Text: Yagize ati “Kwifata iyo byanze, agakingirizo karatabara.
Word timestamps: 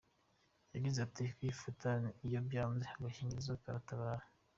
Yagize 0.75 0.97
ati 1.07 1.23
“Kwifata 1.35 1.89
iyo 2.25 2.39
byanze, 2.47 2.85
agakingirizo 2.93 3.53
karatabara. 3.63 4.23